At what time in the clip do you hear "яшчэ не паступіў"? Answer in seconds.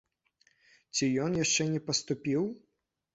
1.43-2.41